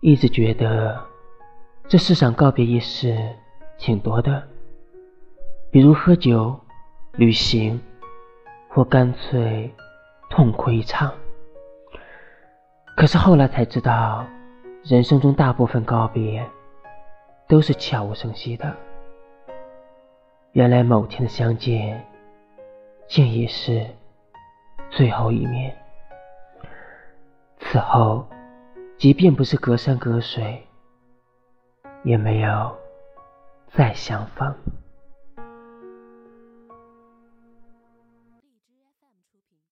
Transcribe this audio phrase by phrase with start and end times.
[0.00, 1.00] 一直觉得
[1.88, 3.16] 这世上告别仪式
[3.78, 4.46] 挺多的，
[5.70, 6.58] 比如喝酒、
[7.12, 7.80] 旅行，
[8.68, 9.72] 或干脆
[10.30, 11.12] 痛哭一场。
[12.94, 14.24] 可是后来才知道，
[14.84, 16.44] 人生中大部分告别
[17.48, 18.74] 都是悄无声息的。
[20.52, 22.06] 原来某天的相见，
[23.08, 23.86] 竟已是
[24.90, 25.76] 最后一面。
[27.58, 28.26] 此后，
[28.98, 30.66] 即便不是隔山隔水，
[32.02, 32.74] 也没有
[33.72, 34.54] 再相逢。